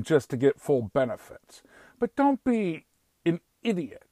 [0.03, 1.63] just to get full benefits.
[1.99, 2.85] But don't be
[3.25, 4.03] an idiot.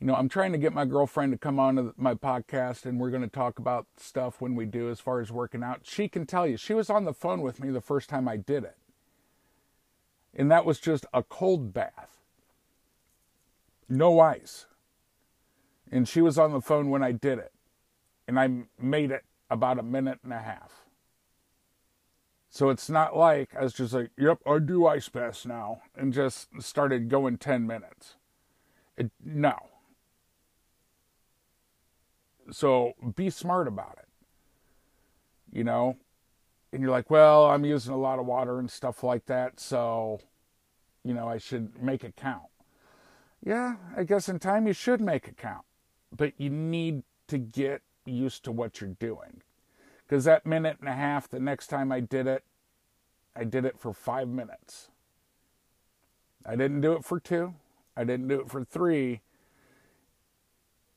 [0.00, 3.00] You know, I'm trying to get my girlfriend to come on to my podcast and
[3.00, 5.80] we're going to talk about stuff when we do as far as working out.
[5.82, 8.36] She can tell you, she was on the phone with me the first time I
[8.36, 8.76] did it.
[10.32, 12.20] And that was just a cold bath,
[13.88, 14.66] no ice.
[15.90, 17.52] And she was on the phone when I did it.
[18.28, 20.84] And I made it about a minute and a half.
[22.50, 26.12] So it's not like I was just like, yep, I do ice baths now, and
[26.12, 28.16] just started going 10 minutes.
[28.96, 29.56] It, no.
[32.50, 34.08] So be smart about it.
[35.56, 35.96] You know?
[36.72, 40.20] And you're like, well, I'm using a lot of water and stuff like that, so,
[41.02, 42.42] you know, I should make it count.
[43.44, 45.64] Yeah, I guess in time you should make it count.
[46.14, 49.42] But you need to get used to what you're doing.
[50.06, 52.44] Because that minute and a half, the next time I did it,
[53.36, 54.88] I did it for five minutes.
[56.46, 57.54] I didn't do it for two.
[57.96, 59.20] I didn't do it for three.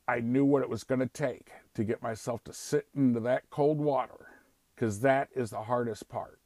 [0.07, 3.49] I knew what it was going to take to get myself to sit into that
[3.49, 4.27] cold water
[4.75, 6.39] because that is the hardest part.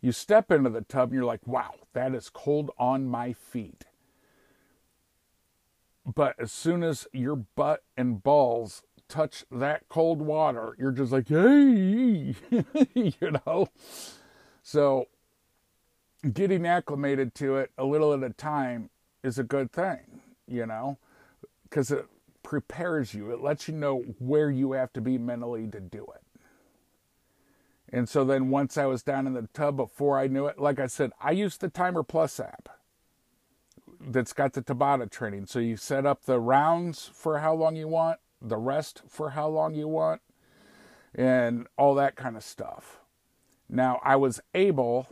[0.00, 3.84] You step into the tub and you're like, wow, that is cold on my feet.
[6.04, 11.28] But as soon as your butt and balls touch that cold water, you're just like,
[11.28, 12.34] hey,
[12.94, 13.68] you know?
[14.62, 15.06] So
[16.32, 18.90] getting acclimated to it a little at a time
[19.22, 20.98] is a good thing, you know?
[21.64, 22.06] Because it
[22.42, 26.22] prepares you, it lets you know where you have to be mentally to do it.
[27.92, 30.80] And so then once I was down in the tub before I knew it, like
[30.80, 32.68] I said, I used the Timer Plus app
[34.00, 35.46] that's got the Tabata training.
[35.46, 39.48] So you set up the rounds for how long you want, the rest for how
[39.48, 40.20] long you want,
[41.14, 43.00] and all that kind of stuff.
[43.68, 45.08] Now, I was able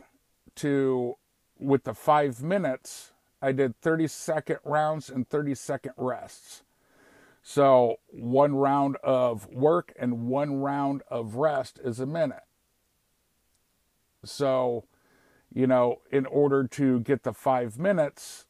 [0.55, 1.15] to,
[1.59, 3.11] with the five minutes,
[3.41, 6.63] I did 30 second rounds and 30 second rests.
[7.43, 12.43] So one round of work and one round of rest is a minute.
[14.23, 14.85] So,
[15.53, 18.47] you know, in order to get the five minutes,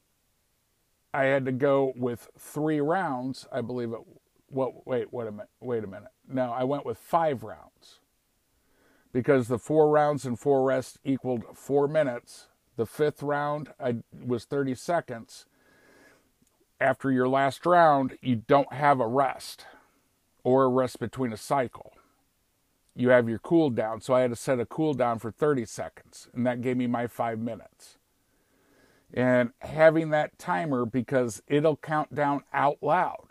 [1.14, 3.48] I had to go with three rounds.
[3.52, 4.00] I believe it.
[4.50, 5.50] Well, wait, wait a minute.
[5.60, 6.12] Wait a minute.
[6.28, 8.00] No, I went with five rounds
[9.12, 12.48] because the four rounds and four rests equaled four minutes.
[12.78, 15.46] The fifth round I, was 30 seconds.
[16.80, 19.66] After your last round, you don't have a rest
[20.44, 21.94] or a rest between a cycle.
[22.96, 24.02] You have your cool down.
[24.02, 26.88] So I had to set a cool down for 30 seconds, and that gave me
[26.88, 27.98] my five minutes.
[29.14, 33.28] And having that timer because it'll count down out loud.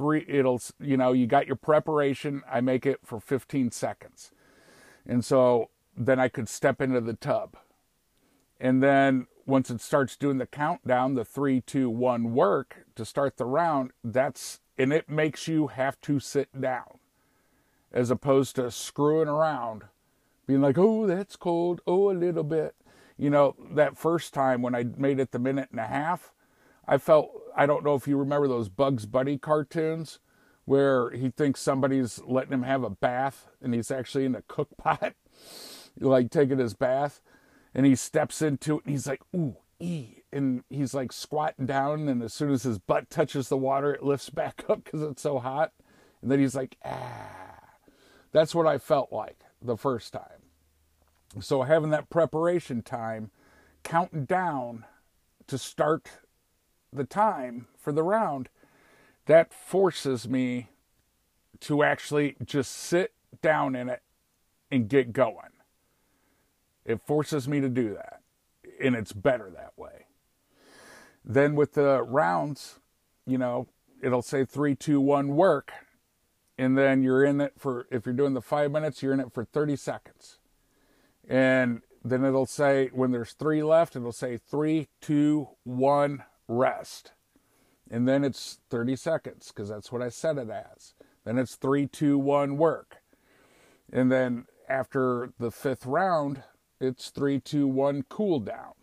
[0.00, 2.42] Three, it'll, you know, you got your preparation.
[2.50, 4.30] I make it for 15 seconds
[5.06, 7.56] and so then I could step into the tub.
[8.60, 13.36] And then once it starts doing the countdown, the three, two, one work to start
[13.36, 16.98] the round, that's, and it makes you have to sit down
[17.92, 19.84] as opposed to screwing around,
[20.46, 22.76] being like, oh, that's cold, oh, a little bit.
[23.18, 26.32] You know, that first time when I made it the minute and a half,
[26.90, 30.18] I felt, I don't know if you remember those Bugs Bunny cartoons
[30.64, 34.70] where he thinks somebody's letting him have a bath and he's actually in a cook
[34.76, 35.14] pot,
[36.00, 37.22] like taking his bath.
[37.72, 40.24] And he steps into it and he's like, ooh, ee.
[40.32, 42.08] And he's like squatting down.
[42.08, 45.22] And as soon as his butt touches the water, it lifts back up because it's
[45.22, 45.70] so hot.
[46.22, 47.60] And then he's like, ah.
[48.32, 50.42] That's what I felt like the first time.
[51.38, 53.30] So having that preparation time,
[53.84, 54.86] counting down
[55.46, 56.08] to start
[56.92, 58.48] the time for the round
[59.26, 60.70] that forces me
[61.60, 63.12] to actually just sit
[63.42, 64.02] down in it
[64.70, 65.52] and get going.
[66.84, 68.20] It forces me to do that,
[68.80, 70.06] and it's better that way.
[71.24, 72.80] Then with the rounds,
[73.26, 73.68] you know,
[74.02, 75.72] it'll say three, two, one, work,
[76.56, 79.32] and then you're in it for if you're doing the five minutes, you're in it
[79.32, 80.38] for 30 seconds,
[81.28, 87.12] and then it'll say when there's three left, it'll say three, two, one, rest
[87.90, 90.94] and then it's 30 seconds because that's what I set it as.
[91.24, 92.98] Then it's three, two, one, work.
[93.92, 96.44] And then after the fifth round,
[96.80, 98.74] it's three, two, one, cool down.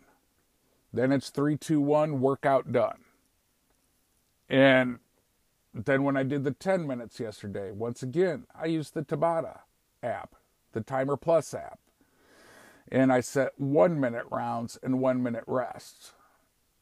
[0.92, 3.00] Then it's three, two, one, workout done.
[4.48, 4.98] And
[5.74, 9.60] then when I did the 10 minutes yesterday, once again, I used the Tabata
[10.02, 10.34] app,
[10.72, 11.78] the Timer Plus app.
[12.90, 16.12] And I set one minute rounds and one minute rests.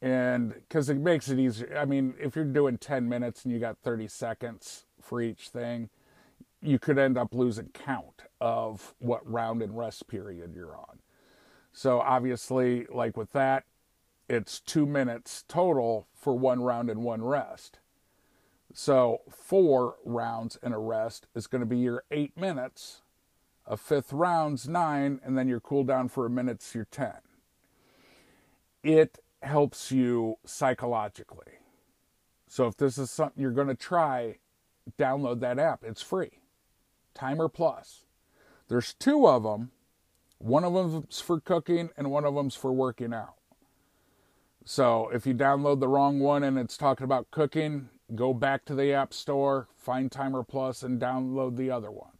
[0.02, 1.76] And because it makes it easier.
[1.76, 5.88] I mean, if you're doing 10 minutes and you got 30 seconds for each thing,
[6.60, 11.00] you could end up losing count of what round and rest period you're on.
[11.72, 13.64] So obviously, like with that,
[14.28, 17.78] it's two minutes total for one round and one rest.
[18.74, 23.02] So four rounds and a rest is going to be your eight minutes.
[23.66, 27.12] A fifth round's nine, and then your cool down for a minute's your 10.
[28.82, 31.54] It helps you psychologically.
[32.48, 34.38] So if this is something you're going to try,
[34.98, 35.84] download that app.
[35.84, 36.40] It's free.
[37.14, 38.04] Timer Plus.
[38.68, 39.70] There's two of them.
[40.38, 43.34] One of them's for cooking and one of them's for working out.
[44.64, 48.74] So if you download the wrong one and it's talking about cooking, go back to
[48.74, 52.10] the App Store, find Timer Plus, and download the other one.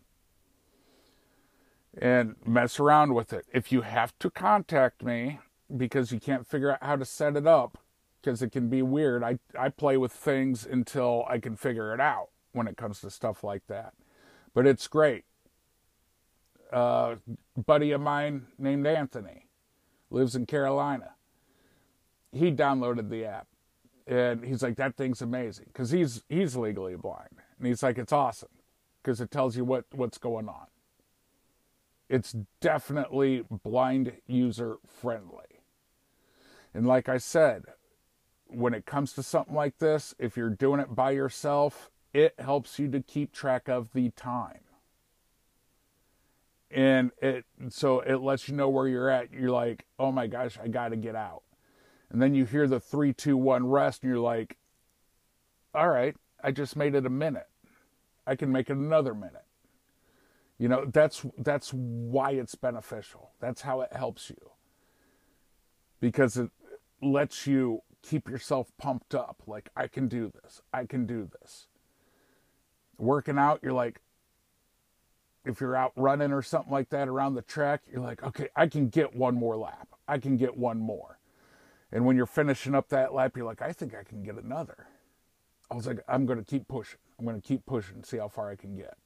[1.98, 3.46] And mess around with it.
[3.52, 5.40] If you have to contact me
[5.74, 7.78] because you can't figure out how to set it up,
[8.20, 12.00] because it can be weird, I, I play with things until I can figure it
[12.00, 13.94] out when it comes to stuff like that.
[14.54, 15.24] But it's great.
[16.72, 17.16] Uh,
[17.56, 19.46] buddy of mine named Anthony
[20.10, 21.12] lives in Carolina.
[22.32, 23.46] He downloaded the app
[24.06, 28.12] and he's like that thing's amazing because he's he's legally blind and he's like it's
[28.12, 28.48] awesome
[29.02, 30.66] because it tells you what what's going on
[32.08, 35.55] it's definitely blind user friendly
[36.76, 37.64] and like i said
[38.48, 42.78] when it comes to something like this if you're doing it by yourself it helps
[42.78, 44.60] you to keep track of the time
[46.70, 50.58] and it so it lets you know where you're at you're like oh my gosh
[50.62, 51.42] i got to get out
[52.10, 54.56] and then you hear the three, two, one rest, and you're like,
[55.74, 57.48] all right, I just made it a minute.
[58.26, 59.44] I can make it another minute.
[60.58, 63.32] You know, that's that's why it's beneficial.
[63.40, 64.50] That's how it helps you.
[66.00, 66.50] Because it
[67.02, 70.62] lets you keep yourself pumped up like I can do this.
[70.72, 71.66] I can do this.
[72.98, 74.00] Working out, you're like
[75.44, 78.66] if you're out running or something like that around the track, you're like, "Okay, I
[78.66, 79.88] can get one more lap.
[80.08, 81.16] I can get one more."
[81.92, 84.88] And when you're finishing up that lap, you're like, I think I can get another.
[85.70, 86.98] I was like, I'm going to keep pushing.
[87.18, 88.96] I'm going to keep pushing, see how far I can get.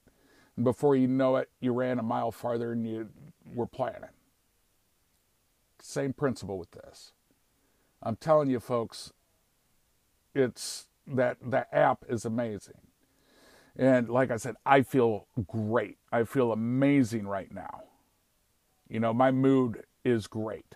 [0.57, 3.09] And before you know it, you ran a mile farther and you
[3.55, 4.11] were planning.
[5.80, 7.12] Same principle with this.
[8.03, 9.12] I'm telling you, folks,
[10.34, 12.80] it's that that app is amazing.
[13.76, 15.98] And like I said, I feel great.
[16.12, 17.84] I feel amazing right now.
[18.88, 20.74] You know, my mood is great.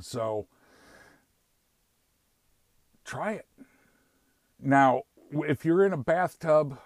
[0.00, 0.46] So,
[3.04, 3.46] try it.
[4.58, 6.78] Now, if you're in a bathtub,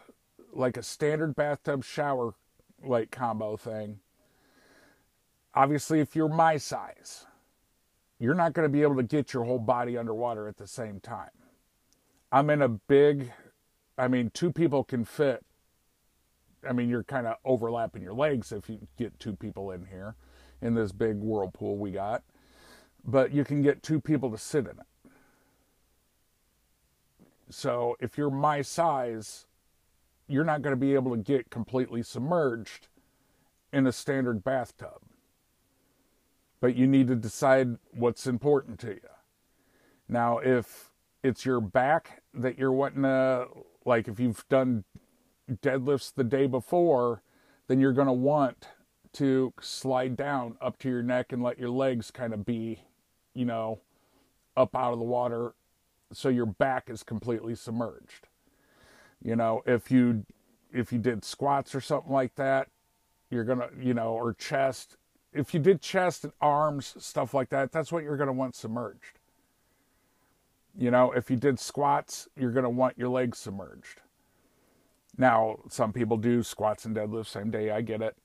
[0.52, 2.34] like a standard bathtub shower
[2.82, 4.00] like combo thing,
[5.54, 7.26] obviously if you're my size,
[8.18, 11.00] you're not going to be able to get your whole body underwater at the same
[11.00, 11.30] time.
[12.30, 13.32] I'm in a big,
[13.98, 15.44] I mean, two people can fit.
[16.68, 20.16] I mean, you're kind of overlapping your legs if you get two people in here
[20.62, 22.22] in this big whirlpool we got,
[23.04, 25.12] but you can get two people to sit in it.
[27.50, 29.46] So if you're my size,
[30.26, 32.88] you're not going to be able to get completely submerged
[33.72, 35.02] in a standard bathtub.
[36.64, 39.10] But you need to decide what's important to you.
[40.08, 40.92] Now, if
[41.22, 43.48] it's your back that you're wanting to,
[43.84, 44.84] like if you've done
[45.46, 47.20] deadlifts the day before,
[47.68, 48.68] then you're going to want
[49.12, 52.80] to slide down up to your neck and let your legs kind of be,
[53.34, 53.80] you know,
[54.56, 55.52] up out of the water
[56.14, 58.28] so your back is completely submerged.
[59.22, 60.24] You know, if you
[60.72, 62.68] if you did squats or something like that,
[63.28, 64.96] you're gonna, you know, or chest.
[65.34, 69.18] If you did chest and arms, stuff like that, that's what you're gonna want submerged.
[70.76, 74.00] You know, if you did squats, you're gonna want your legs submerged.
[75.18, 77.70] Now, some people do squats and deadlifts same day.
[77.70, 78.16] I get it.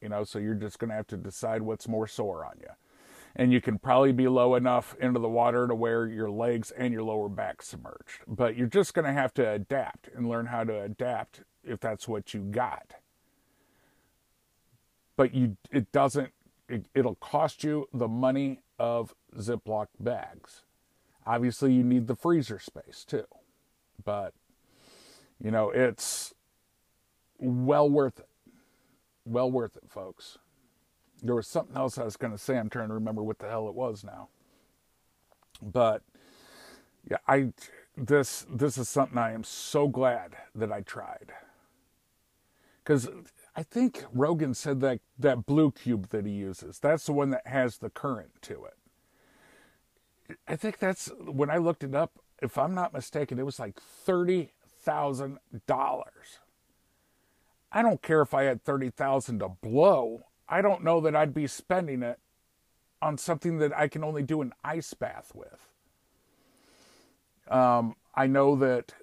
[0.00, 2.70] You know, so you're just gonna have to decide what's more sore on you
[3.34, 6.92] and you can probably be low enough into the water to where your legs and
[6.92, 8.20] your lower back submerged.
[8.26, 12.06] But you're just going to have to adapt and learn how to adapt if that's
[12.06, 12.94] what you got.
[15.16, 16.32] But you it doesn't
[16.94, 20.62] it'll cost you the money of Ziploc bags.
[21.26, 23.26] Obviously you need the freezer space too.
[24.04, 24.34] But
[25.42, 26.34] you know, it's
[27.38, 28.28] well worth it.
[29.24, 30.38] well worth it, folks.
[31.22, 32.58] There was something else I was going to say.
[32.58, 34.28] I'm trying to remember what the hell it was now.
[35.62, 36.02] But
[37.10, 37.52] yeah, I
[37.96, 41.32] this this is something I am so glad that I tried.
[42.84, 43.08] Cuz
[43.54, 47.46] I think Rogan said that that blue cube that he uses, that's the one that
[47.46, 50.36] has the current to it.
[50.48, 53.78] I think that's when I looked it up, if I'm not mistaken, it was like
[54.06, 55.38] $30,000.
[57.74, 60.26] I don't care if I had 30,000 to blow.
[60.48, 62.18] I don't know that I'd be spending it
[63.00, 65.68] on something that I can only do an ice bath with.
[67.50, 68.94] Um, I know that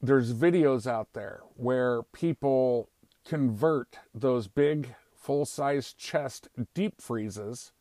[0.00, 2.88] there's videos out there where people
[3.24, 7.72] convert those big full size chest deep freezes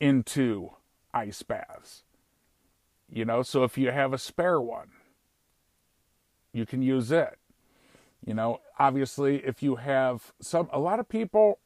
[0.00, 0.70] into
[1.12, 2.02] ice baths.
[3.10, 4.90] You know, so if you have a spare one,
[6.52, 7.38] you can use it.
[8.24, 11.60] You know, obviously, if you have some, a lot of people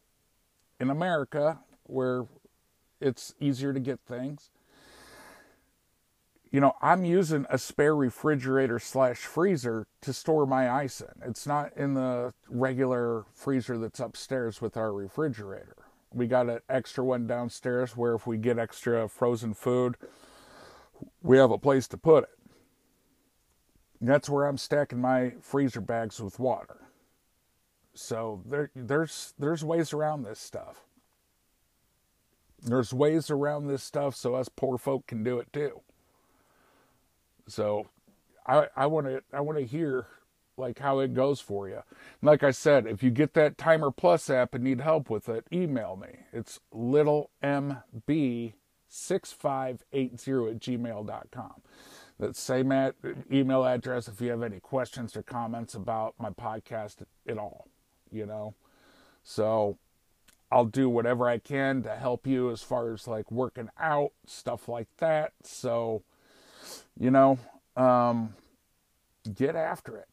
[0.78, 2.26] in America where
[3.00, 4.50] it's easier to get things,
[6.50, 11.28] you know, I'm using a spare refrigerator slash freezer to store my ice in.
[11.28, 15.76] It's not in the regular freezer that's upstairs with our refrigerator.
[16.12, 19.96] We got an extra one downstairs where if we get extra frozen food,
[21.22, 22.30] we have a place to put it.
[24.00, 26.78] That's where I'm stacking my freezer bags with water.
[27.94, 30.84] So there, there's there's ways around this stuff.
[32.62, 35.80] There's ways around this stuff so us poor folk can do it too.
[37.50, 37.86] So
[38.46, 40.06] I I want to I want to hear
[40.56, 41.82] like how it goes for you.
[42.20, 45.46] like I said, if you get that Timer Plus app and need help with it,
[45.50, 46.18] email me.
[46.32, 48.52] It's littlemb6580
[49.92, 51.62] at gmail.com.
[52.18, 52.92] That same
[53.32, 56.96] email address if you have any questions or comments about my podcast
[57.26, 57.66] at all,
[58.12, 58.54] you know.
[59.22, 59.78] So
[60.52, 64.68] I'll do whatever I can to help you as far as like working out, stuff
[64.68, 65.32] like that.
[65.44, 66.02] So,
[66.98, 67.38] you know,
[67.76, 68.34] um,
[69.34, 70.08] get after it.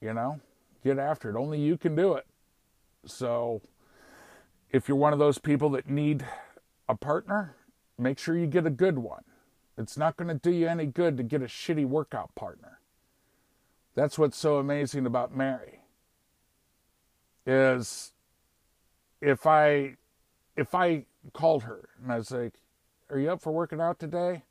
[0.00, 0.40] You know,
[0.82, 1.36] get after it.
[1.36, 2.26] Only you can do it.
[3.06, 3.62] So,
[4.70, 6.24] if you're one of those people that need
[6.88, 7.56] a partner,
[7.98, 9.22] make sure you get a good one.
[9.76, 12.80] It's not going to do you any good to get a shitty workout partner.
[13.94, 15.80] That's what's so amazing about Mary.
[17.46, 18.12] Is
[19.20, 19.96] if I
[20.56, 22.54] if I called her and I was like,
[23.10, 24.42] "Are you up for working out today?"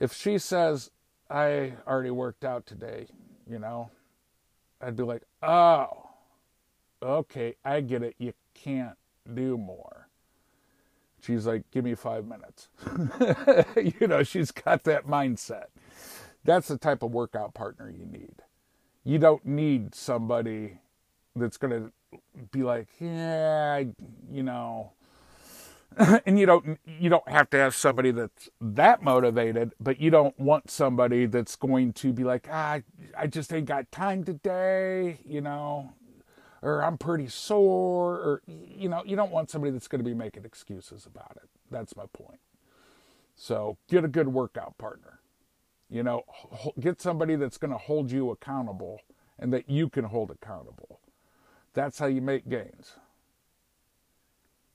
[0.00, 0.90] If she says,
[1.30, 3.06] "I already worked out today,"
[3.48, 3.90] you know,
[4.80, 6.10] I'd be like, oh,
[7.02, 8.14] okay, I get it.
[8.18, 8.96] You can't
[9.32, 10.08] do more.
[11.20, 12.68] She's like, give me five minutes.
[14.00, 15.66] you know, she's got that mindset.
[16.44, 18.36] That's the type of workout partner you need.
[19.04, 20.78] You don't need somebody
[21.34, 22.20] that's going to
[22.52, 23.82] be like, yeah,
[24.30, 24.92] you know,
[26.26, 30.38] and you don't you don't have to have somebody that's that motivated, but you don't
[30.40, 32.80] want somebody that's going to be like, ah,
[33.18, 35.92] I just ain't got time today, you know,
[36.62, 40.14] or I'm pretty sore, or you know, you don't want somebody that's going to be
[40.14, 41.48] making excuses about it.
[41.70, 42.40] That's my point.
[43.36, 45.20] So get a good workout partner.
[45.90, 46.24] You know,
[46.80, 49.00] get somebody that's going to hold you accountable
[49.38, 51.00] and that you can hold accountable.
[51.74, 52.94] That's how you make gains.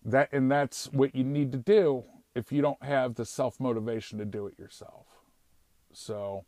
[0.06, 2.04] That and that's what you need to do
[2.36, 5.08] if you don't have the self motivation to do it yourself.
[5.94, 6.46] So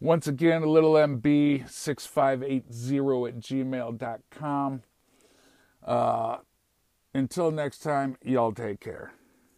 [0.00, 4.82] once again, a little MB6580 at gmail.com.
[5.84, 6.36] Uh,
[7.14, 9.12] until next time, y'all take care.